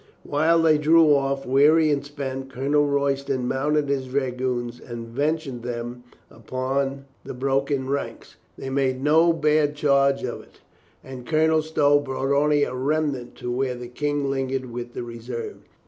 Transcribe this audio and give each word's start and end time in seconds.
While 0.23 0.63
they 0.63 0.79
drew 0.79 1.13
off, 1.13 1.45
weary 1.45 1.91
and 1.91 2.03
spent, 2.03 2.51
Colonel 2.51 2.87
Roy 2.87 3.13
ston 3.13 3.47
mounted 3.47 3.87
his 3.87 4.07
dragoons 4.07 4.79
and 4.79 5.07
ventured 5.07 5.61
them 5.61 6.05
upon 6.31 7.05
326 7.23 7.23
COLONEL 7.23 7.23
GREATHEART 7.23 7.25
the 7.25 7.33
broken 7.35 7.87
ranks. 7.87 8.35
They 8.57 8.69
made 8.71 9.03
no 9.03 9.31
bad 9.31 9.75
charge 9.75 10.23
of 10.23 10.41
it, 10.41 10.59
and 11.03 11.27
Colonel 11.27 11.61
Stow 11.61 11.99
brought 11.99 12.35
only 12.35 12.63
a 12.63 12.73
remnant 12.73 13.35
to 13.35 13.51
where 13.51 13.75
the 13.75 13.87
King 13.89 14.27
lingered 14.31 14.71
with 14.71 14.95
the 14.95 15.03
reserve. 15.03 15.57